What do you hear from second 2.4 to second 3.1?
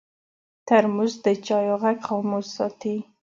ساتي.